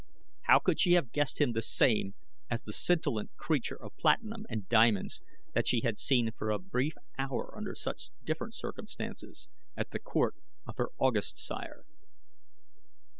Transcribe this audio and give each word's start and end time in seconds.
How 0.45 0.57
could 0.57 0.79
she 0.79 0.93
have 0.93 1.11
guessed 1.11 1.39
him 1.39 1.51
the 1.51 1.61
same 1.61 2.15
as 2.49 2.63
the 2.63 2.73
scintillant 2.73 3.35
creature 3.37 3.79
of 3.79 3.95
platinum 3.97 4.47
and 4.49 4.67
diamonds 4.67 5.21
that 5.53 5.67
she 5.67 5.81
had 5.81 5.99
seen 5.99 6.31
for 6.31 6.49
a 6.49 6.57
brief 6.57 6.95
hour 7.19 7.55
under 7.55 7.75
such 7.75 8.09
different 8.23 8.55
circumstances 8.55 9.47
at 9.77 9.91
the 9.91 9.99
court 9.99 10.33
of 10.65 10.77
her 10.77 10.89
august 10.97 11.37
sire? 11.37 11.85